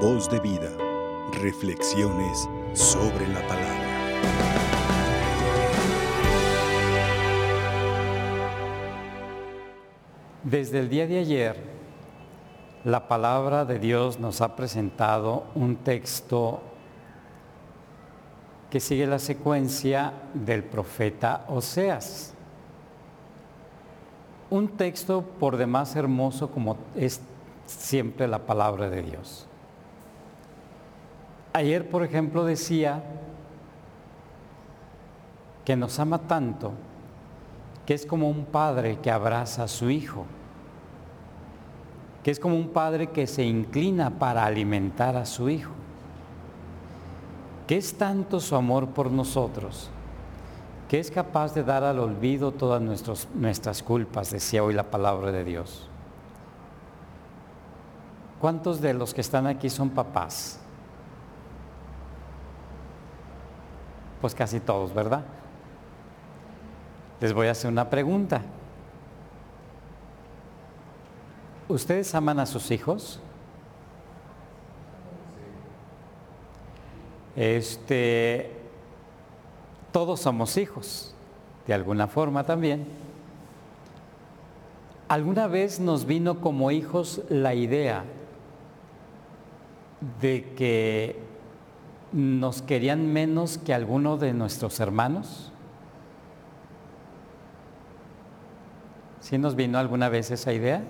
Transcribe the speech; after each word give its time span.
Voz 0.00 0.28
de 0.28 0.38
vida. 0.40 0.70
Reflexiones 1.40 2.46
sobre 2.74 3.26
la 3.28 3.40
palabra. 3.48 3.80
Desde 10.44 10.80
el 10.80 10.90
día 10.90 11.06
de 11.06 11.18
ayer, 11.18 11.56
la 12.84 13.08
palabra 13.08 13.64
de 13.64 13.78
Dios 13.78 14.20
nos 14.20 14.42
ha 14.42 14.54
presentado 14.54 15.44
un 15.54 15.76
texto 15.76 16.60
que 18.68 18.80
sigue 18.80 19.06
la 19.06 19.18
secuencia 19.18 20.12
del 20.34 20.62
profeta 20.62 21.46
Oseas. 21.48 22.34
Un 24.50 24.68
texto 24.68 25.22
por 25.22 25.56
demás 25.56 25.96
hermoso 25.96 26.50
como 26.50 26.76
es 26.94 27.22
siempre 27.64 28.28
la 28.28 28.40
palabra 28.40 28.90
de 28.90 29.02
Dios. 29.02 29.48
Ayer, 31.56 31.88
por 31.88 32.04
ejemplo, 32.04 32.44
decía 32.44 33.02
que 35.64 35.74
nos 35.74 35.98
ama 35.98 36.18
tanto 36.18 36.72
que 37.86 37.94
es 37.94 38.04
como 38.04 38.28
un 38.28 38.44
padre 38.44 38.98
que 38.98 39.10
abraza 39.10 39.62
a 39.62 39.68
su 39.68 39.88
hijo, 39.88 40.26
que 42.22 42.30
es 42.30 42.38
como 42.38 42.56
un 42.56 42.68
padre 42.68 43.06
que 43.06 43.26
se 43.26 43.42
inclina 43.42 44.10
para 44.18 44.44
alimentar 44.44 45.16
a 45.16 45.24
su 45.24 45.48
hijo, 45.48 45.72
que 47.66 47.78
es 47.78 47.96
tanto 47.96 48.38
su 48.38 48.54
amor 48.54 48.88
por 48.88 49.10
nosotros, 49.10 49.88
que 50.90 51.00
es 51.00 51.10
capaz 51.10 51.54
de 51.54 51.64
dar 51.64 51.84
al 51.84 52.00
olvido 52.00 52.52
todas 52.52 52.82
nuestras 52.82 53.82
culpas, 53.82 54.30
decía 54.30 54.62
hoy 54.62 54.74
la 54.74 54.90
palabra 54.90 55.32
de 55.32 55.42
Dios. 55.42 55.88
¿Cuántos 58.42 58.82
de 58.82 58.92
los 58.92 59.14
que 59.14 59.22
están 59.22 59.46
aquí 59.46 59.70
son 59.70 59.88
papás? 59.88 60.60
Pues 64.20 64.34
casi 64.34 64.60
todos, 64.60 64.94
¿verdad? 64.94 65.24
Les 67.20 67.32
voy 67.32 67.46
a 67.48 67.52
hacer 67.52 67.70
una 67.70 67.88
pregunta. 67.88 68.42
¿Ustedes 71.68 72.14
aman 72.14 72.38
a 72.38 72.46
sus 72.46 72.70
hijos? 72.70 73.20
Este, 77.34 78.50
todos 79.92 80.20
somos 80.20 80.56
hijos, 80.56 81.14
de 81.66 81.74
alguna 81.74 82.06
forma 82.06 82.44
también. 82.44 82.86
¿Alguna 85.08 85.46
vez 85.46 85.78
nos 85.78 86.06
vino 86.06 86.40
como 86.40 86.70
hijos 86.70 87.22
la 87.28 87.54
idea 87.54 88.04
de 90.20 90.54
que 90.54 91.20
nos 92.16 92.62
querían 92.62 93.12
menos 93.12 93.58
que 93.58 93.74
alguno 93.74 94.16
de 94.16 94.32
nuestros 94.32 94.80
hermanos? 94.80 95.52
¿Sí 99.20 99.36
nos 99.36 99.54
vino 99.54 99.78
alguna 99.78 100.08
vez 100.08 100.30
esa 100.30 100.54
idea? 100.54 100.82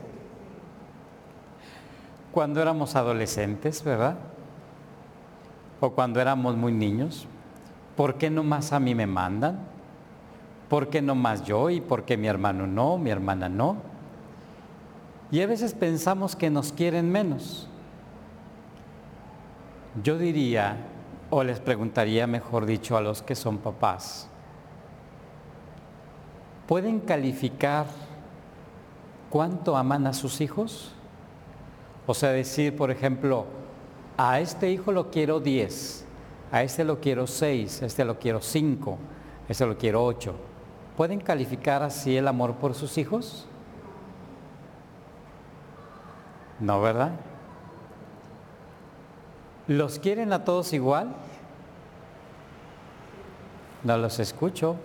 Cuando 2.30 2.62
éramos 2.62 2.94
adolescentes, 2.94 3.82
¿verdad? 3.82 4.16
O 5.80 5.90
cuando 5.90 6.20
éramos 6.20 6.54
muy 6.54 6.70
niños. 6.70 7.26
¿Por 7.96 8.18
qué 8.18 8.30
no 8.30 8.44
más 8.44 8.72
a 8.72 8.78
mí 8.78 8.94
me 8.94 9.08
mandan? 9.08 9.58
¿Por 10.68 10.90
qué 10.90 11.02
no 11.02 11.16
más 11.16 11.44
yo 11.44 11.70
y 11.70 11.80
por 11.80 12.04
qué 12.04 12.16
mi 12.16 12.28
hermano 12.28 12.68
no, 12.68 12.98
mi 12.98 13.10
hermana 13.10 13.48
no? 13.48 13.78
Y 15.32 15.40
a 15.40 15.46
veces 15.48 15.74
pensamos 15.74 16.36
que 16.36 16.50
nos 16.50 16.72
quieren 16.72 17.10
menos. 17.10 17.68
Yo 20.04 20.18
diría, 20.18 20.76
o 21.38 21.44
les 21.44 21.60
preguntaría, 21.60 22.26
mejor 22.26 22.64
dicho, 22.64 22.96
a 22.96 23.02
los 23.02 23.20
que 23.20 23.34
son 23.34 23.58
papás, 23.58 24.26
¿pueden 26.66 27.00
calificar 27.00 27.84
cuánto 29.28 29.76
aman 29.76 30.06
a 30.06 30.14
sus 30.14 30.40
hijos? 30.40 30.92
O 32.06 32.14
sea, 32.14 32.30
decir, 32.30 32.74
por 32.74 32.90
ejemplo, 32.90 33.44
a 34.16 34.40
este 34.40 34.70
hijo 34.70 34.92
lo 34.92 35.10
quiero 35.10 35.38
10, 35.40 36.06
a 36.52 36.62
este 36.62 36.84
lo 36.84 37.00
quiero 37.02 37.26
6, 37.26 37.82
a 37.82 37.86
este 37.86 38.06
lo 38.06 38.18
quiero 38.18 38.40
5, 38.40 38.98
a 39.46 39.52
este 39.52 39.66
lo 39.66 39.76
quiero 39.76 40.06
8. 40.06 40.34
¿Pueden 40.96 41.20
calificar 41.20 41.82
así 41.82 42.16
el 42.16 42.28
amor 42.28 42.54
por 42.54 42.74
sus 42.74 42.96
hijos? 42.96 43.46
No, 46.60 46.80
¿verdad? 46.80 47.12
¿Los 49.68 49.98
quieren 49.98 50.32
a 50.32 50.44
todos 50.44 50.72
igual? 50.72 51.14
No 53.82 53.96
los 53.98 54.18
escucho. 54.20 54.76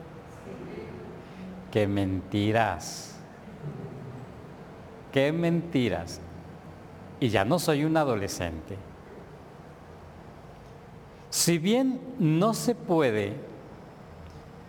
Qué 1.71 1.87
mentiras. 1.87 3.15
Qué 5.11 5.31
mentiras. 5.31 6.19
Y 7.19 7.29
ya 7.29 7.45
no 7.45 7.59
soy 7.59 7.83
un 7.85 7.95
adolescente. 7.95 8.77
Si 11.29 11.59
bien 11.59 11.99
no 12.19 12.53
se 12.53 12.75
puede, 12.75 13.33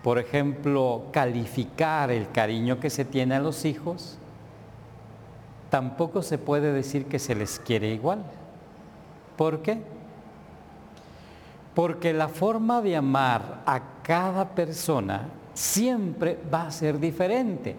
por 0.02 0.18
ejemplo, 0.18 1.04
calificar 1.10 2.10
el 2.10 2.30
cariño 2.30 2.78
que 2.78 2.90
se 2.90 3.04
tiene 3.04 3.36
a 3.36 3.40
los 3.40 3.64
hijos, 3.64 4.18
tampoco 5.70 6.22
se 6.22 6.38
puede 6.38 6.72
decir 6.72 7.06
que 7.06 7.18
se 7.18 7.34
les 7.34 7.58
quiere 7.58 7.88
igual. 7.94 8.22
¿Por 9.36 9.62
qué? 9.62 9.82
Porque 11.74 12.12
la 12.12 12.28
forma 12.28 12.82
de 12.82 12.96
amar 12.96 13.62
a 13.66 13.80
cada 14.02 14.54
persona 14.54 15.28
siempre 15.54 16.38
va 16.52 16.66
a 16.66 16.70
ser 16.70 16.98
diferente. 16.98 17.76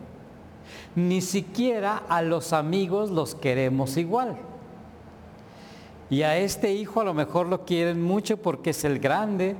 Ni 0.95 1.21
siquiera 1.21 2.03
a 2.07 2.21
los 2.21 2.53
amigos 2.53 3.11
los 3.11 3.35
queremos 3.35 3.97
igual. 3.97 4.37
Y 6.09 6.21
a 6.21 6.37
este 6.37 6.73
hijo 6.73 7.01
a 7.01 7.03
lo 7.03 7.13
mejor 7.13 7.47
lo 7.47 7.65
quieren 7.65 8.01
mucho 8.01 8.37
porque 8.37 8.71
es 8.71 8.83
el 8.83 8.99
grande, 8.99 9.55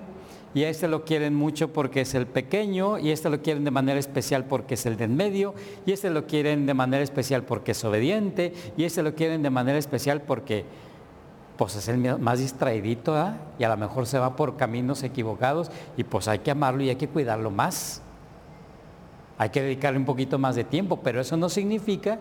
y 0.54 0.64
a 0.64 0.70
este 0.70 0.88
lo 0.88 1.04
quieren 1.04 1.34
mucho 1.34 1.74
porque 1.74 2.02
es 2.02 2.14
el 2.14 2.28
pequeño, 2.28 3.00
y 3.00 3.10
a 3.10 3.14
este 3.14 3.30
lo 3.32 3.42
quieren 3.42 3.64
de 3.64 3.72
manera 3.72 4.00
especial 4.00 4.46
porque 4.46 4.76
es 4.76 4.86
el 4.86 4.98
del 4.98 5.10
medio, 5.10 5.56
y 5.86 5.92
a 5.92 5.94
este 5.96 6.12
lo 6.12 6.28
quieren 6.28 6.68
de 6.68 6.76
manera 6.76 7.04
especial 7.04 7.44
porque 7.44 7.72
es 7.72 7.84
obediente, 7.84 8.54
y 8.78 8.84
a 8.84 8.88
este 8.88 9.02
lo 9.02 9.16
quieren 9.16 9.42
de 9.42 9.50
manera 9.50 9.80
especial 9.80 10.22
porque 10.22 10.66
pues 11.64 11.78
es 11.78 11.88
el 11.88 12.20
más 12.20 12.40
distraidito 12.40 13.16
¿ah? 13.16 13.38
y 13.58 13.64
a 13.64 13.70
lo 13.70 13.78
mejor 13.78 14.06
se 14.06 14.20
va 14.20 14.36
por 14.36 14.58
caminos 14.58 15.02
equivocados 15.02 15.72
y 15.96 16.04
pues 16.04 16.28
hay 16.28 16.40
que 16.40 16.52
amarlo 16.52 16.84
y 16.84 16.90
hay 16.90 16.98
que 16.98 17.08
cuidarlo 17.08 17.52
más. 17.52 18.02
Hay 19.38 19.48
que 19.50 19.62
dedicarle 19.62 19.98
un 19.98 20.04
poquito 20.04 20.38
más 20.38 20.58
de 20.58 20.66
tiempo, 20.66 21.00
pero 21.02 21.22
eso 21.22 21.38
no 21.38 21.48
significa 21.48 22.20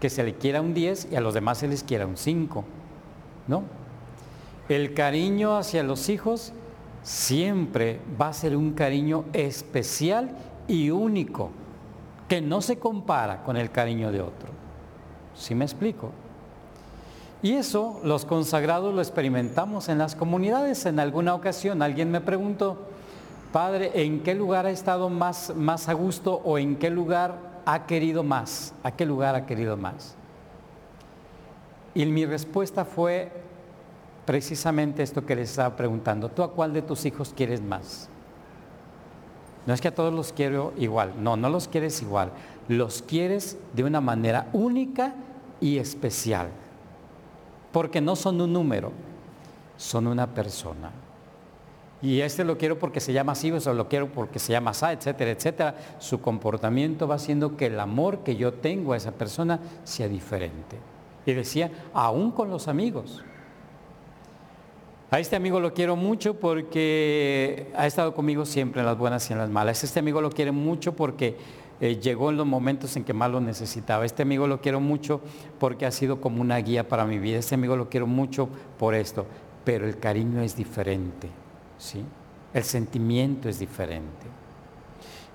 que 0.00 0.08
se 0.08 0.24
le 0.24 0.36
quiera 0.36 0.62
un 0.62 0.72
10 0.72 1.08
y 1.12 1.16
a 1.16 1.20
los 1.20 1.34
demás 1.34 1.58
se 1.58 1.68
les 1.68 1.82
quiera 1.82 2.06
un 2.06 2.16
5. 2.16 2.64
¿No? 3.48 3.64
El 4.70 4.94
cariño 4.94 5.58
hacia 5.58 5.82
los 5.82 6.08
hijos 6.08 6.54
siempre 7.02 8.00
va 8.18 8.28
a 8.28 8.32
ser 8.32 8.56
un 8.56 8.72
cariño 8.72 9.26
especial 9.34 10.30
y 10.66 10.88
único, 10.88 11.50
que 12.26 12.40
no 12.40 12.62
se 12.62 12.78
compara 12.78 13.42
con 13.42 13.58
el 13.58 13.70
cariño 13.70 14.10
de 14.10 14.22
otro. 14.22 14.48
¿Sí 15.34 15.54
me 15.54 15.66
explico? 15.66 16.12
Y 17.42 17.52
eso 17.52 18.00
los 18.02 18.24
consagrados 18.24 18.94
lo 18.94 19.00
experimentamos 19.00 19.88
en 19.88 19.98
las 19.98 20.16
comunidades. 20.16 20.86
En 20.86 20.98
alguna 20.98 21.34
ocasión 21.34 21.82
alguien 21.82 22.10
me 22.10 22.20
preguntó, 22.20 22.78
Padre, 23.52 23.92
¿en 23.94 24.22
qué 24.22 24.34
lugar 24.34 24.66
ha 24.66 24.70
estado 24.70 25.08
más, 25.08 25.54
más 25.54 25.88
a 25.88 25.92
gusto 25.92 26.40
o 26.44 26.58
en 26.58 26.76
qué 26.76 26.90
lugar 26.90 27.36
ha 27.64 27.86
querido 27.86 28.24
más? 28.24 28.74
¿A 28.82 28.90
qué 28.90 29.06
lugar 29.06 29.36
ha 29.36 29.46
querido 29.46 29.76
más? 29.76 30.16
Y 31.94 32.04
mi 32.06 32.26
respuesta 32.26 32.84
fue 32.84 33.30
precisamente 34.26 35.02
esto 35.02 35.24
que 35.24 35.36
les 35.36 35.50
estaba 35.50 35.76
preguntando. 35.76 36.28
¿Tú 36.28 36.42
a 36.42 36.52
cuál 36.52 36.72
de 36.72 36.82
tus 36.82 37.06
hijos 37.06 37.32
quieres 37.34 37.62
más? 37.62 38.08
No 39.64 39.74
es 39.74 39.80
que 39.80 39.88
a 39.88 39.94
todos 39.94 40.12
los 40.12 40.32
quiero 40.32 40.72
igual, 40.76 41.12
no, 41.22 41.36
no 41.36 41.50
los 41.50 41.68
quieres 41.68 42.00
igual, 42.02 42.30
los 42.68 43.02
quieres 43.02 43.58
de 43.74 43.84
una 43.84 44.00
manera 44.00 44.48
única 44.52 45.14
y 45.60 45.78
especial 45.78 46.48
porque 47.72 48.00
no 48.00 48.16
son 48.16 48.40
un 48.40 48.52
número, 48.52 48.92
son 49.76 50.06
una 50.06 50.26
persona. 50.26 50.90
Y 52.00 52.20
este 52.20 52.44
lo 52.44 52.56
quiero 52.56 52.78
porque 52.78 53.00
se 53.00 53.12
llama 53.12 53.32
así, 53.32 53.50
o 53.50 53.74
lo 53.74 53.88
quiero 53.88 54.08
porque 54.08 54.38
se 54.38 54.52
llama 54.52 54.70
así, 54.70 54.86
etcétera, 54.86 55.30
etcétera. 55.32 55.74
Su 55.98 56.20
comportamiento 56.20 57.08
va 57.08 57.16
haciendo 57.16 57.56
que 57.56 57.66
el 57.66 57.80
amor 57.80 58.20
que 58.20 58.36
yo 58.36 58.52
tengo 58.54 58.92
a 58.92 58.96
esa 58.96 59.12
persona 59.12 59.58
sea 59.84 60.08
diferente. 60.08 60.76
Y 61.26 61.32
decía, 61.32 61.70
aún 61.92 62.30
con 62.30 62.50
los 62.50 62.68
amigos. 62.68 63.24
A 65.10 65.18
este 65.18 65.36
amigo 65.36 65.58
lo 65.58 65.72
quiero 65.72 65.96
mucho 65.96 66.34
porque 66.34 67.72
ha 67.74 67.86
estado 67.86 68.14
conmigo 68.14 68.44
siempre 68.44 68.80
en 68.80 68.86
las 68.86 68.96
buenas 68.96 69.28
y 69.28 69.32
en 69.32 69.38
las 69.38 69.48
malas. 69.50 69.82
Este 69.82 69.98
amigo 70.00 70.20
lo 70.20 70.30
quiere 70.30 70.52
mucho 70.52 70.94
porque 70.94 71.36
eh, 71.80 71.96
llegó 71.96 72.30
en 72.30 72.36
los 72.36 72.46
momentos 72.46 72.96
en 72.96 73.04
que 73.04 73.12
más 73.12 73.30
lo 73.30 73.40
necesitaba. 73.40 74.04
Este 74.04 74.22
amigo 74.22 74.46
lo 74.46 74.60
quiero 74.60 74.80
mucho 74.80 75.20
porque 75.58 75.86
ha 75.86 75.90
sido 75.90 76.20
como 76.20 76.40
una 76.40 76.56
guía 76.56 76.88
para 76.88 77.04
mi 77.04 77.18
vida. 77.18 77.38
Este 77.38 77.54
amigo 77.54 77.76
lo 77.76 77.88
quiero 77.88 78.06
mucho 78.06 78.48
por 78.78 78.94
esto. 78.94 79.26
Pero 79.64 79.86
el 79.86 79.98
cariño 79.98 80.40
es 80.40 80.56
diferente, 80.56 81.28
¿sí? 81.78 82.04
El 82.52 82.64
sentimiento 82.64 83.48
es 83.48 83.58
diferente. 83.58 84.26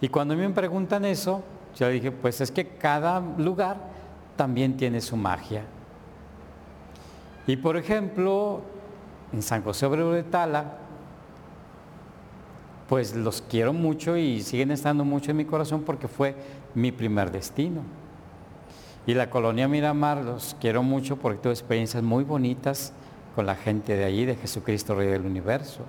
Y 0.01 0.09
cuando 0.09 0.35
me 0.35 0.49
preguntan 0.49 1.05
eso, 1.05 1.43
yo 1.77 1.87
dije, 1.87 2.11
pues 2.11 2.41
es 2.41 2.51
que 2.51 2.67
cada 2.67 3.21
lugar 3.37 3.77
también 4.35 4.75
tiene 4.75 4.99
su 4.99 5.15
magia. 5.15 5.63
Y 7.47 7.55
por 7.57 7.77
ejemplo, 7.77 8.61
en 9.31 9.41
San 9.41 9.63
José 9.63 9.85
Obrero 9.85 10.11
de 10.11 10.23
Tala, 10.23 10.77
pues 12.87 13.15
los 13.15 13.41
quiero 13.41 13.73
mucho 13.73 14.17
y 14.17 14.41
siguen 14.41 14.71
estando 14.71 15.05
mucho 15.05 15.31
en 15.31 15.37
mi 15.37 15.45
corazón 15.45 15.83
porque 15.83 16.07
fue 16.07 16.35
mi 16.75 16.91
primer 16.91 17.31
destino. 17.31 17.81
Y 19.05 19.13
la 19.13 19.29
colonia 19.29 19.67
Miramar 19.67 20.23
los 20.23 20.55
quiero 20.59 20.83
mucho 20.83 21.17
porque 21.17 21.39
tuve 21.39 21.53
experiencias 21.53 22.03
muy 22.03 22.23
bonitas 22.23 22.93
con 23.35 23.45
la 23.45 23.55
gente 23.55 23.95
de 23.95 24.05
allí, 24.05 24.25
de 24.25 24.35
Jesucristo 24.35 24.95
Rey 24.95 25.07
del 25.07 25.25
Universo. 25.25 25.81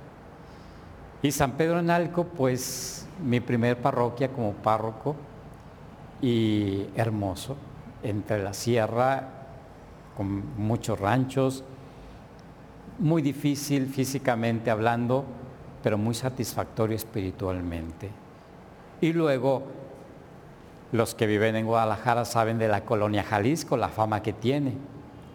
Y 1.23 1.31
San 1.31 1.52
Pedro 1.52 1.79
en 1.79 1.91
Alco, 1.91 2.25
pues 2.25 3.06
mi 3.25 3.41
primer 3.41 3.79
parroquia 3.79 4.29
como 4.29 4.52
párroco 4.52 5.14
y 6.20 6.87
hermoso, 6.96 7.56
entre 8.02 8.43
la 8.43 8.52
sierra, 8.52 9.29
con 10.17 10.56
muchos 10.56 10.99
ranchos, 10.99 11.64
muy 12.99 13.23
difícil 13.23 13.87
físicamente 13.88 14.70
hablando, 14.70 15.25
pero 15.85 15.99
muy 15.99 16.15
satisfactorio 16.15 16.97
espiritualmente. 16.97 18.09
Y 19.03 19.13
luego, 19.13 19.65
los 20.93 21.15
que 21.15 21.27
viven 21.27 21.57
en 21.57 21.67
Guadalajara 21.67 22.25
saben 22.25 22.57
de 22.57 22.69
la 22.69 22.87
colonia 22.87 23.23
Jalisco, 23.23 23.77
la 23.77 23.91
fama 23.91 24.23
que 24.23 24.33
tiene. 24.33 24.73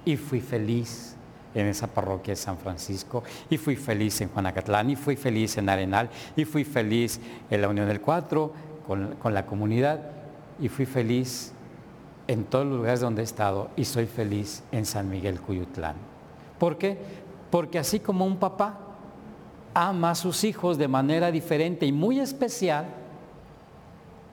Y 0.05 0.17
fui 0.17 0.41
feliz 0.41 1.15
en 1.53 1.67
esa 1.67 1.85
parroquia 1.85 2.31
de 2.31 2.35
San 2.35 2.57
Francisco, 2.57 3.23
y 3.47 3.57
fui 3.57 3.75
feliz 3.75 4.21
en 4.21 4.29
Juanacatlán, 4.29 4.89
y 4.89 4.95
fui 4.95 5.15
feliz 5.15 5.55
en 5.59 5.69
Arenal, 5.69 6.09
y 6.35 6.45
fui 6.45 6.63
feliz 6.63 7.21
en 7.51 7.61
la 7.61 7.69
Unión 7.69 7.87
del 7.87 8.01
Cuatro, 8.01 8.51
con, 8.87 9.17
con 9.17 9.35
la 9.35 9.45
comunidad, 9.45 9.99
y 10.59 10.67
fui 10.67 10.87
feliz 10.87 11.53
en 12.27 12.43
todos 12.45 12.65
los 12.65 12.77
lugares 12.77 13.01
donde 13.01 13.21
he 13.21 13.25
estado, 13.25 13.69
y 13.75 13.85
soy 13.85 14.07
feliz 14.07 14.63
en 14.71 14.87
San 14.87 15.11
Miguel 15.11 15.39
Cuyutlán. 15.41 15.95
¿Por 16.57 16.79
qué? 16.79 16.97
Porque 17.51 17.77
así 17.77 17.99
como 17.99 18.25
un 18.25 18.37
papá 18.37 18.88
ama 19.81 20.11
a 20.11 20.15
sus 20.15 20.43
hijos 20.43 20.77
de 20.77 20.89
manera 20.89 21.31
diferente 21.31 21.85
y 21.85 21.93
muy 21.93 22.19
especial, 22.19 22.87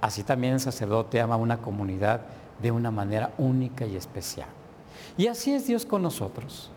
así 0.01 0.25
también 0.25 0.55
el 0.55 0.61
sacerdote 0.61 1.21
ama 1.21 1.35
a 1.35 1.39
una 1.39 1.59
comunidad 1.59 2.23
de 2.61 2.73
una 2.73 2.91
manera 2.91 3.33
única 3.39 3.87
y 3.87 3.95
especial. 3.95 4.49
Y 5.17 5.29
así 5.29 5.55
es 5.55 5.69
Dios 5.69 5.87
con 5.87 6.03
nosotros. 6.03 6.73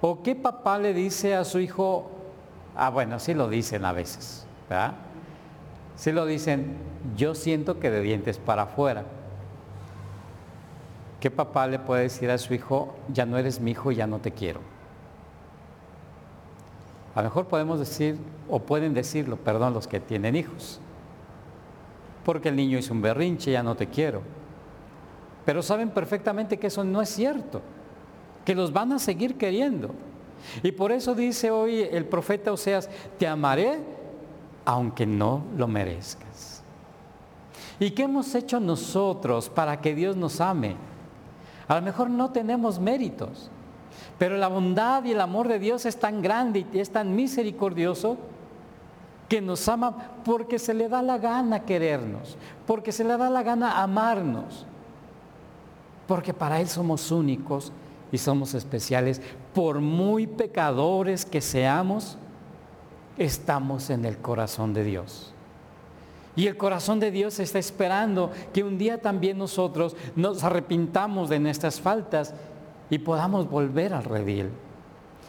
¿O 0.00 0.22
qué 0.22 0.34
papá 0.34 0.78
le 0.78 0.94
dice 0.94 1.34
a 1.34 1.44
su 1.44 1.58
hijo? 1.58 2.10
Ah, 2.74 2.88
bueno, 2.88 3.18
sí 3.18 3.34
lo 3.34 3.50
dicen 3.50 3.84
a 3.84 3.92
veces, 3.92 4.46
¿verdad? 4.70 4.94
Sí 5.94 6.10
lo 6.10 6.24
dicen, 6.24 6.78
yo 7.18 7.34
siento 7.34 7.78
que 7.78 7.90
de 7.90 8.00
dientes 8.00 8.38
para 8.38 8.62
afuera. 8.62 9.04
¿Qué 11.20 11.30
papá 11.30 11.66
le 11.66 11.78
puede 11.78 12.04
decir 12.04 12.30
a 12.30 12.38
su 12.38 12.54
hijo, 12.54 12.96
ya 13.12 13.26
no 13.26 13.36
eres 13.36 13.60
mi 13.60 13.72
hijo, 13.72 13.92
ya 13.92 14.06
no 14.06 14.20
te 14.20 14.32
quiero? 14.32 14.71
A 17.14 17.20
lo 17.20 17.28
mejor 17.28 17.46
podemos 17.46 17.78
decir, 17.78 18.16
o 18.48 18.60
pueden 18.60 18.94
decirlo, 18.94 19.36
perdón, 19.36 19.74
los 19.74 19.86
que 19.86 20.00
tienen 20.00 20.34
hijos. 20.34 20.80
Porque 22.24 22.48
el 22.48 22.56
niño 22.56 22.78
hizo 22.78 22.94
un 22.94 23.02
berrinche, 23.02 23.52
ya 23.52 23.62
no 23.62 23.74
te 23.74 23.88
quiero. 23.88 24.22
Pero 25.44 25.62
saben 25.62 25.90
perfectamente 25.90 26.58
que 26.58 26.68
eso 26.68 26.84
no 26.84 27.02
es 27.02 27.08
cierto, 27.08 27.60
que 28.44 28.54
los 28.54 28.72
van 28.72 28.92
a 28.92 28.98
seguir 28.98 29.36
queriendo. 29.36 29.90
Y 30.62 30.72
por 30.72 30.92
eso 30.92 31.14
dice 31.14 31.50
hoy 31.50 31.82
el 31.82 32.04
profeta 32.04 32.52
Oseas, 32.52 32.88
te 33.18 33.26
amaré 33.26 33.78
aunque 34.64 35.06
no 35.06 35.44
lo 35.56 35.66
merezcas. 35.68 36.62
¿Y 37.80 37.90
qué 37.90 38.04
hemos 38.04 38.34
hecho 38.34 38.60
nosotros 38.60 39.48
para 39.48 39.80
que 39.80 39.94
Dios 39.94 40.16
nos 40.16 40.40
ame? 40.40 40.76
A 41.66 41.76
lo 41.76 41.82
mejor 41.82 42.10
no 42.10 42.30
tenemos 42.30 42.78
méritos, 42.78 43.50
pero 44.22 44.36
la 44.36 44.46
bondad 44.46 45.02
y 45.02 45.10
el 45.10 45.20
amor 45.20 45.48
de 45.48 45.58
Dios 45.58 45.84
es 45.84 45.98
tan 45.98 46.22
grande 46.22 46.64
y 46.72 46.78
es 46.78 46.90
tan 46.90 47.16
misericordioso 47.16 48.16
que 49.28 49.40
nos 49.40 49.68
ama 49.68 50.12
porque 50.24 50.60
se 50.60 50.74
le 50.74 50.88
da 50.88 51.02
la 51.02 51.18
gana 51.18 51.64
querernos, 51.64 52.36
porque 52.64 52.92
se 52.92 53.02
le 53.02 53.16
da 53.16 53.28
la 53.28 53.42
gana 53.42 53.82
amarnos, 53.82 54.64
porque 56.06 56.32
para 56.32 56.60
Él 56.60 56.68
somos 56.68 57.10
únicos 57.10 57.72
y 58.12 58.18
somos 58.18 58.54
especiales. 58.54 59.20
Por 59.52 59.80
muy 59.80 60.28
pecadores 60.28 61.24
que 61.24 61.40
seamos, 61.40 62.16
estamos 63.18 63.90
en 63.90 64.04
el 64.04 64.18
corazón 64.18 64.72
de 64.72 64.84
Dios. 64.84 65.34
Y 66.36 66.46
el 66.46 66.56
corazón 66.56 67.00
de 67.00 67.10
Dios 67.10 67.40
está 67.40 67.58
esperando 67.58 68.30
que 68.54 68.62
un 68.62 68.78
día 68.78 69.02
también 69.02 69.36
nosotros 69.36 69.96
nos 70.14 70.44
arrepintamos 70.44 71.28
de 71.28 71.40
nuestras 71.40 71.80
faltas 71.80 72.34
y 72.92 72.98
podamos 72.98 73.48
volver 73.48 73.94
al 73.94 74.04
redil. 74.04 74.50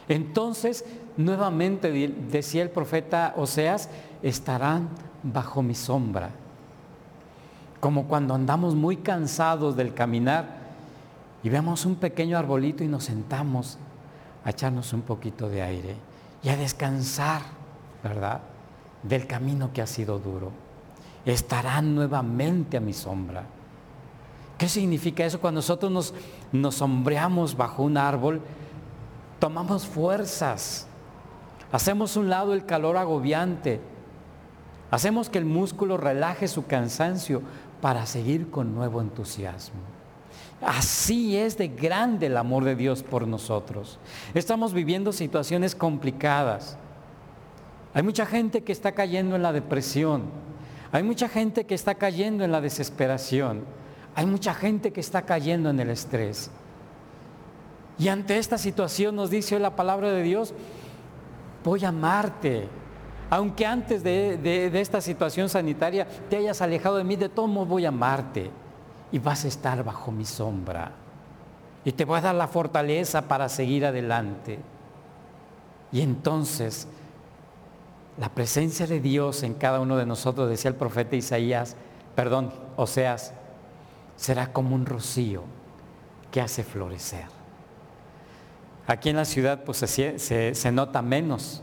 Entonces, 0.10 0.84
nuevamente 1.16 1.94
decía 2.30 2.62
el 2.62 2.70
profeta 2.70 3.34
Oseas, 3.38 3.88
estarán 4.22 4.90
bajo 5.24 5.64
mi 5.64 5.74
sombra. 5.74 6.32
Como 7.80 8.10
cuando 8.10 8.34
andamos 8.34 8.76
muy 8.76 8.98
cansados 8.98 9.78
del 9.78 9.94
caminar 9.94 10.58
y 11.42 11.48
vemos 11.48 11.86
un 11.86 11.96
pequeño 11.96 12.38
arbolito 12.38 12.84
y 12.84 12.90
nos 12.90 13.06
sentamos 13.06 13.78
a 14.44 14.50
echarnos 14.50 14.92
un 14.92 15.04
poquito 15.04 15.48
de 15.48 15.62
aire 15.62 15.96
y 16.44 16.50
a 16.50 16.58
descansar, 16.58 17.44
¿verdad? 18.04 18.42
Del 19.04 19.26
camino 19.26 19.72
que 19.72 19.82
ha 19.82 19.88
sido 19.88 20.20
duro. 20.20 20.52
Estarán 21.26 21.96
nuevamente 21.96 22.76
a 22.76 22.82
mi 22.82 22.92
sombra. 22.92 23.46
¿Qué 24.58 24.70
significa 24.70 25.26
eso? 25.26 25.40
Cuando 25.40 25.60
nosotros 25.60 26.14
nos, 26.52 26.76
sombreamos 26.76 27.58
bajo 27.58 27.84
un 27.84 27.98
árbol, 27.98 28.42
tomamos 29.40 29.86
fuerzas, 29.86 30.88
hacemos 31.72 32.16
un 32.16 32.30
lado 32.30 32.54
el 32.54 32.66
calor 32.66 32.98
agobiante, 32.98 33.82
hacemos 34.92 35.30
que 35.30 35.40
el 35.40 35.46
músculo 35.46 35.98
relaje 35.98 36.48
su 36.48 36.66
cansancio 36.66 37.42
para 37.82 38.06
seguir 38.06 38.50
con 38.50 38.74
nuevo 38.74 39.02
entusiasmo. 39.02 39.82
Así 40.62 41.36
es 41.36 41.58
de 41.58 41.68
grande 41.68 42.28
el 42.28 42.38
amor 42.38 42.64
de 42.64 42.76
Dios 42.76 43.04
por 43.04 43.28
nosotros. 43.28 44.00
Estamos 44.34 44.72
viviendo 44.72 45.12
situaciones 45.12 45.76
complicadas. 45.76 46.78
Hay 47.94 48.02
mucha 48.02 48.26
gente 48.26 48.64
que 48.64 48.72
está 48.72 48.94
cayendo 48.94 49.36
en 49.36 49.44
la 49.44 49.52
depresión. 49.52 50.24
Hay 50.94 51.04
mucha 51.04 51.28
gente 51.28 51.66
que 51.66 51.76
está 51.76 51.96
cayendo 51.96 52.46
en 52.46 52.52
la 52.52 52.62
desesperación. 52.62 53.66
Hay 54.16 54.26
mucha 54.26 54.54
gente 54.54 54.92
que 54.94 55.00
está 55.00 55.24
cayendo 55.24 55.70
en 55.70 55.80
el 55.80 55.90
estrés. 55.90 56.52
Y 57.98 58.08
ante 58.08 58.38
esta 58.38 58.58
situación 58.58 59.16
nos 59.16 59.30
dice 59.30 59.56
hoy 59.56 59.62
la 59.62 59.76
palabra 59.76 60.12
de 60.12 60.24
Dios, 60.24 60.54
voy 61.64 61.86
a 61.86 61.90
amarte. 61.90 62.68
Aunque 63.30 63.66
antes 63.66 64.04
de, 64.04 64.70
esta 64.80 65.02
situación 65.02 65.50
sanitaria 65.50 66.08
te 66.30 66.38
hayas 66.38 66.62
alejado 66.62 66.98
de 66.98 67.04
mí, 67.04 67.16
de 67.16 67.30
todo 67.30 67.48
modo 67.48 67.66
voy 67.66 67.86
a 67.86 67.90
amarte. 67.90 68.52
Y 69.12 69.20
vas 69.20 69.46
a 69.46 69.48
estar 69.48 69.84
bajo 69.84 70.12
mi 70.12 70.26
sombra. 70.26 70.92
Y 71.86 71.92
te 71.92 72.06
voy 72.06 72.18
a 72.18 72.22
dar 72.22 72.36
la 72.36 72.48
fortaleza 72.48 73.24
para 73.24 73.50
seguir 73.50 73.86
adelante. 73.86 74.60
Y 75.92 76.02
entonces, 76.02 76.88
la 78.18 78.30
presencia 78.30 78.88
de 78.88 79.00
Dios 79.00 79.44
en 79.44 79.54
cada 79.54 79.80
uno 79.80 79.98
de 79.98 80.06
nosotros, 80.06 80.50
decía 80.50 80.70
el 80.70 80.76
profeta 80.76 81.16
Isaías, 81.16 81.76
perdón, 82.16 82.52
Oseas, 82.76 83.34
será 84.16 84.52
como 84.54 84.76
un 84.76 84.86
rocío 84.86 85.44
que 86.32 86.42
hace 86.42 86.64
florecer. 86.64 87.26
Aquí 88.88 89.10
en 89.10 89.16
la 89.16 89.26
ciudad 89.26 89.64
pues 89.64 89.78
se, 89.78 90.72
nota 90.72 91.02
menos, 91.02 91.62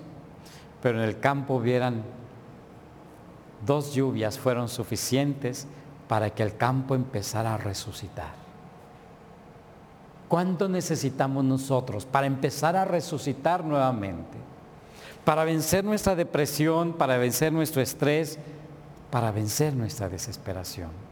pero 0.83 1.03
en 1.03 1.09
el 1.09 1.21
campo 1.21 1.55
hubieran 1.55 2.03
dos 3.67 3.93
lluvias 3.93 4.39
fueron 4.39 4.69
suficientes 4.69 5.67
para 6.09 6.31
que 6.31 6.43
el 6.43 6.57
campo 6.57 6.95
empezara 6.95 7.55
a 7.55 7.59
resucitar. 7.59 8.41
¿Cuánto 10.29 10.69
necesitamos 10.69 11.45
nosotros 11.45 12.07
para 12.07 12.27
empezar 12.27 12.77
a 12.77 12.85
resucitar 12.85 13.65
nuevamente? 13.65 14.39
Para 15.25 15.45
vencer 15.45 15.85
nuestra 15.85 16.15
depresión, 16.15 16.95
para 16.95 17.19
vencer 17.19 17.53
nuestro 17.53 17.83
estrés, 17.83 18.39
para 19.11 19.33
vencer 19.33 19.75
nuestra 19.75 20.09
desesperación 20.09 21.10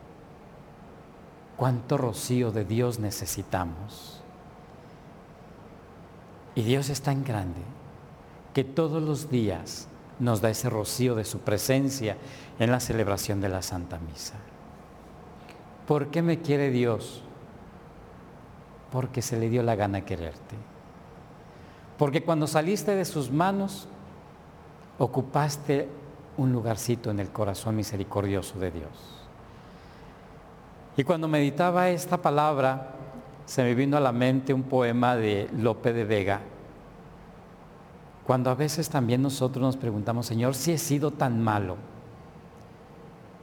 cuánto 1.58 1.98
rocío 1.98 2.52
de 2.52 2.64
Dios 2.64 3.00
necesitamos. 3.00 4.22
Y 6.54 6.62
Dios 6.62 6.88
es 6.88 7.02
tan 7.02 7.24
grande 7.24 7.60
que 8.54 8.64
todos 8.64 9.02
los 9.02 9.28
días 9.28 9.88
nos 10.20 10.40
da 10.40 10.50
ese 10.50 10.70
rocío 10.70 11.14
de 11.14 11.24
su 11.24 11.40
presencia 11.40 12.16
en 12.58 12.70
la 12.70 12.80
celebración 12.80 13.40
de 13.40 13.48
la 13.48 13.62
Santa 13.62 13.98
Misa. 13.98 14.34
¿Por 15.86 16.08
qué 16.08 16.22
me 16.22 16.40
quiere 16.40 16.70
Dios? 16.70 17.22
Porque 18.92 19.20
se 19.20 19.36
le 19.38 19.48
dio 19.48 19.62
la 19.62 19.74
gana 19.74 20.04
quererte. 20.04 20.54
Porque 21.98 22.22
cuando 22.22 22.46
saliste 22.46 22.94
de 22.94 23.04
sus 23.04 23.30
manos, 23.32 23.88
ocupaste 24.98 25.88
un 26.36 26.52
lugarcito 26.52 27.10
en 27.10 27.18
el 27.18 27.30
corazón 27.30 27.74
misericordioso 27.74 28.58
de 28.60 28.70
Dios. 28.70 29.17
Y 30.98 31.04
cuando 31.04 31.28
meditaba 31.28 31.90
esta 31.90 32.16
palabra, 32.16 32.88
se 33.46 33.62
me 33.62 33.76
vino 33.76 33.96
a 33.96 34.00
la 34.00 34.10
mente 34.10 34.52
un 34.52 34.64
poema 34.64 35.14
de 35.14 35.48
Lope 35.56 35.92
de 35.92 36.02
Vega, 36.02 36.40
cuando 38.26 38.50
a 38.50 38.56
veces 38.56 38.88
también 38.88 39.22
nosotros 39.22 39.62
nos 39.62 39.76
preguntamos, 39.76 40.26
Señor, 40.26 40.56
si 40.56 40.72
he 40.72 40.78
sido 40.78 41.12
tan 41.12 41.40
malo, 41.40 41.76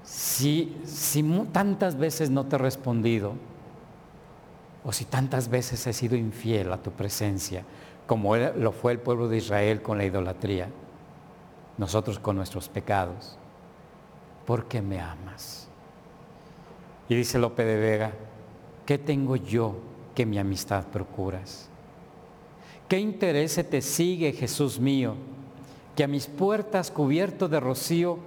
si, 0.04 0.78
si 0.84 1.24
tantas 1.54 1.98
veces 1.98 2.30
no 2.30 2.46
te 2.46 2.58
he 2.58 2.60
respondido, 2.60 3.36
o 4.84 4.92
si 4.92 5.06
tantas 5.06 5.48
veces 5.48 5.88
he 5.88 5.94
sido 5.94 6.18
infiel 6.18 6.74
a 6.74 6.84
tu 6.84 6.92
presencia, 6.92 7.64
como 8.06 8.36
lo 8.36 8.74
fue 8.74 8.92
el 8.92 9.00
pueblo 9.00 9.30
de 9.30 9.38
Israel 9.38 9.82
con 9.82 9.98
la 9.98 10.04
idolatría, 10.04 10.68
nosotros 11.78 12.20
con 12.20 12.36
nuestros 12.36 12.68
pecados, 12.68 13.38
¿por 14.46 14.66
qué 14.66 14.82
me 14.82 15.00
amas? 15.00 15.70
Y 17.08 17.16
dice 17.16 17.38
Lope 17.38 17.64
de 17.64 17.78
Vega, 17.78 18.12
¿qué 18.86 18.98
tengo 18.98 19.36
yo 19.36 19.76
que 20.16 20.26
mi 20.26 20.40
amistad 20.40 20.86
procuras? 20.88 21.70
¿Qué 22.88 23.00
interés 23.00 23.60
te 23.70 23.82
sigue, 23.82 24.32
Jesús 24.34 24.80
mío, 24.80 25.16
que 25.96 26.04
a 26.04 26.08
mis 26.08 26.28
puertas 26.28 26.92
cubierto 26.92 27.48
de 27.48 27.60
rocío 27.60 28.18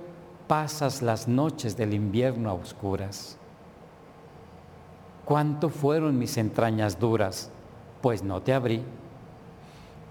pasas 0.46 1.02
las 1.02 1.28
noches 1.28 1.76
del 1.76 1.94
invierno 1.94 2.50
a 2.50 2.54
oscuras? 2.54 3.36
¿Cuánto 5.24 5.68
fueron 5.68 6.18
mis 6.18 6.36
entrañas 6.38 6.98
duras? 6.98 7.50
Pues 8.00 8.22
no 8.22 8.42
te 8.42 8.54
abrí. 8.54 8.82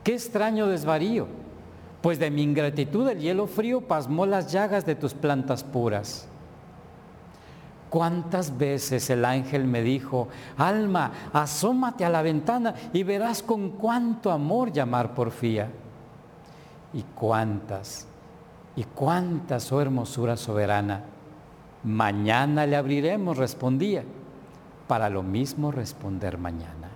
Qué 0.03 0.13
extraño 0.13 0.67
desvarío, 0.67 1.27
pues 2.01 2.19
de 2.19 2.29
mi 2.29 2.43
ingratitud 2.43 3.09
el 3.09 3.19
hielo 3.19 3.47
frío 3.47 3.81
pasmó 3.81 4.25
las 4.25 4.51
llagas 4.51 4.85
de 4.85 4.95
tus 4.95 5.13
plantas 5.13 5.63
puras. 5.63 6.27
¿Cuántas 7.89 8.57
veces 8.57 9.09
el 9.09 9.23
ángel 9.23 9.65
me 9.65 9.81
dijo, 9.81 10.27
alma, 10.57 11.11
asómate 11.31 12.03
a 12.03 12.09
la 12.09 12.21
ventana 12.21 12.73
y 12.91 13.03
verás 13.03 13.41
con 13.41 13.69
cuánto 13.71 14.31
amor 14.31 14.73
llamar 14.73 15.13
porfía? 15.13 15.69
Y 16.93 17.03
cuántas, 17.15 18.07
y 18.75 18.83
cuántas, 18.83 19.71
oh 19.71 19.81
hermosura 19.81 20.35
soberana, 20.35 21.03
mañana 21.83 22.65
le 22.65 22.75
abriremos, 22.75 23.37
respondía, 23.37 24.03
para 24.87 25.09
lo 25.09 25.23
mismo 25.23 25.71
responder 25.71 26.37
mañana. 26.37 26.89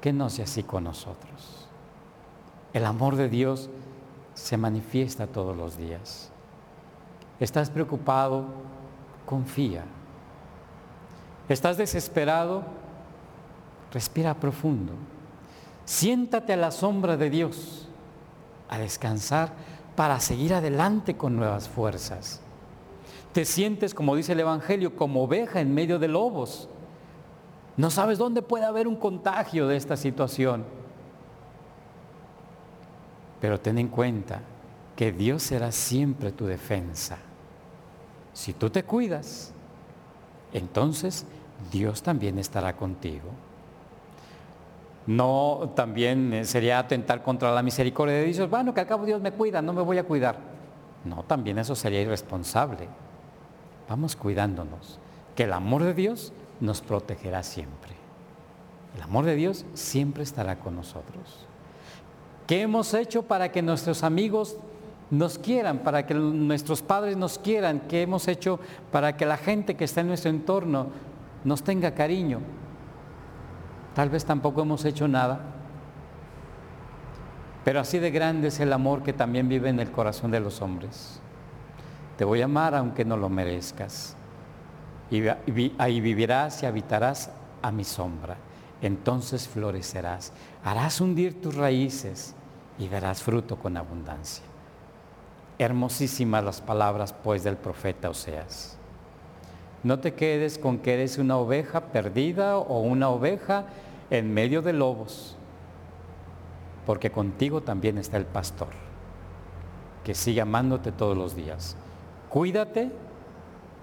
Que 0.00 0.12
no 0.12 0.30
sea 0.30 0.44
así 0.44 0.62
con 0.62 0.84
nosotros. 0.84 1.68
El 2.72 2.84
amor 2.84 3.16
de 3.16 3.28
Dios 3.28 3.70
se 4.34 4.56
manifiesta 4.56 5.26
todos 5.26 5.56
los 5.56 5.76
días. 5.76 6.30
¿Estás 7.40 7.70
preocupado? 7.70 8.44
Confía. 9.28 9.84
¿Estás 11.50 11.76
desesperado? 11.76 12.64
Respira 13.92 14.32
profundo. 14.32 14.94
Siéntate 15.84 16.54
a 16.54 16.56
la 16.56 16.70
sombra 16.70 17.18
de 17.18 17.28
Dios, 17.28 17.86
a 18.70 18.78
descansar 18.78 19.52
para 19.96 20.18
seguir 20.18 20.54
adelante 20.54 21.18
con 21.18 21.36
nuevas 21.36 21.68
fuerzas. 21.68 22.40
Te 23.34 23.44
sientes, 23.44 23.92
como 23.92 24.16
dice 24.16 24.32
el 24.32 24.40
Evangelio, 24.40 24.96
como 24.96 25.24
oveja 25.24 25.60
en 25.60 25.74
medio 25.74 25.98
de 25.98 26.08
lobos. 26.08 26.66
No 27.76 27.90
sabes 27.90 28.16
dónde 28.16 28.40
puede 28.40 28.64
haber 28.64 28.88
un 28.88 28.96
contagio 28.96 29.68
de 29.68 29.76
esta 29.76 29.98
situación. 29.98 30.64
Pero 33.42 33.60
ten 33.60 33.76
en 33.76 33.88
cuenta 33.88 34.40
que 34.96 35.12
Dios 35.12 35.42
será 35.42 35.70
siempre 35.70 36.32
tu 36.32 36.46
defensa. 36.46 37.18
Si 38.38 38.52
tú 38.52 38.70
te 38.70 38.84
cuidas, 38.84 39.52
entonces 40.52 41.26
Dios 41.72 42.04
también 42.04 42.38
estará 42.38 42.76
contigo. 42.76 43.30
No 45.08 45.72
también 45.74 46.32
eh, 46.32 46.44
sería 46.44 46.78
atentar 46.78 47.24
contra 47.24 47.52
la 47.52 47.64
misericordia 47.64 48.14
de 48.14 48.26
Dios, 48.26 48.48
bueno, 48.48 48.72
que 48.72 48.78
al 48.78 48.86
cabo 48.86 49.06
Dios 49.06 49.20
me 49.20 49.32
cuida, 49.32 49.60
no 49.60 49.72
me 49.72 49.82
voy 49.82 49.98
a 49.98 50.04
cuidar. 50.04 50.36
No, 51.04 51.24
también 51.24 51.58
eso 51.58 51.74
sería 51.74 52.00
irresponsable. 52.00 52.86
Vamos 53.88 54.14
cuidándonos, 54.14 55.00
que 55.34 55.42
el 55.42 55.52
amor 55.52 55.82
de 55.82 55.94
Dios 55.94 56.32
nos 56.60 56.80
protegerá 56.80 57.42
siempre. 57.42 57.96
El 58.94 59.02
amor 59.02 59.24
de 59.24 59.34
Dios 59.34 59.66
siempre 59.74 60.22
estará 60.22 60.60
con 60.60 60.76
nosotros. 60.76 61.44
¿Qué 62.46 62.62
hemos 62.62 62.94
hecho 62.94 63.24
para 63.24 63.50
que 63.50 63.62
nuestros 63.62 64.04
amigos 64.04 64.58
nos 65.10 65.38
quieran, 65.38 65.78
para 65.78 66.06
que 66.06 66.14
nuestros 66.14 66.82
padres 66.82 67.16
nos 67.16 67.38
quieran, 67.38 67.80
que 67.80 68.02
hemos 68.02 68.28
hecho 68.28 68.60
para 68.92 69.16
que 69.16 69.26
la 69.26 69.36
gente 69.36 69.74
que 69.76 69.84
está 69.84 70.02
en 70.02 70.08
nuestro 70.08 70.30
entorno 70.30 70.88
nos 71.44 71.62
tenga 71.62 71.94
cariño. 71.94 72.40
Tal 73.94 74.10
vez 74.10 74.24
tampoco 74.24 74.62
hemos 74.62 74.84
hecho 74.84 75.08
nada, 75.08 75.40
pero 77.64 77.80
así 77.80 77.98
de 77.98 78.10
grande 78.10 78.48
es 78.48 78.60
el 78.60 78.72
amor 78.72 79.02
que 79.02 79.12
también 79.12 79.48
vive 79.48 79.68
en 79.68 79.80
el 79.80 79.90
corazón 79.90 80.30
de 80.30 80.40
los 80.40 80.62
hombres. 80.62 81.20
Te 82.16 82.24
voy 82.24 82.40
a 82.40 82.46
amar 82.46 82.74
aunque 82.74 83.04
no 83.04 83.16
lo 83.16 83.28
merezcas. 83.28 84.16
Y 85.10 85.22
ahí 85.78 86.00
vivirás 86.00 86.62
y 86.62 86.66
habitarás 86.66 87.30
a 87.62 87.70
mi 87.70 87.84
sombra. 87.84 88.36
Entonces 88.80 89.48
florecerás. 89.48 90.32
Harás 90.64 91.00
hundir 91.00 91.40
tus 91.40 91.54
raíces 91.54 92.34
y 92.78 92.88
darás 92.88 93.22
fruto 93.22 93.56
con 93.56 93.76
abundancia. 93.76 94.44
Hermosísimas 95.58 96.44
las 96.44 96.60
palabras 96.60 97.12
pues 97.12 97.42
del 97.42 97.56
profeta 97.56 98.10
Oseas. 98.10 98.78
No 99.82 99.98
te 100.00 100.14
quedes 100.14 100.58
con 100.58 100.78
que 100.78 100.94
eres 100.94 101.18
una 101.18 101.36
oveja 101.36 101.86
perdida 101.86 102.58
o 102.58 102.80
una 102.80 103.08
oveja 103.08 103.66
en 104.10 104.32
medio 104.32 104.62
de 104.62 104.72
lobos, 104.72 105.36
porque 106.86 107.10
contigo 107.10 107.60
también 107.60 107.98
está 107.98 108.16
el 108.16 108.24
pastor, 108.24 108.68
que 110.04 110.14
sigue 110.14 110.40
amándote 110.40 110.92
todos 110.92 111.16
los 111.16 111.36
días. 111.36 111.76
Cuídate, 112.28 112.90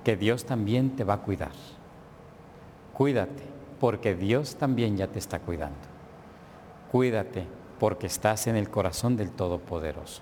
que 0.03 0.15
Dios 0.15 0.45
también 0.45 0.95
te 0.95 1.03
va 1.03 1.15
a 1.15 1.21
cuidar. 1.21 1.51
Cuídate, 2.93 3.43
porque 3.79 4.15
Dios 4.15 4.55
también 4.55 4.97
ya 4.97 5.07
te 5.07 5.19
está 5.19 5.39
cuidando. 5.39 5.79
Cuídate, 6.91 7.47
porque 7.79 8.07
estás 8.07 8.47
en 8.47 8.55
el 8.55 8.69
corazón 8.69 9.17
del 9.17 9.31
Todopoderoso. 9.31 10.21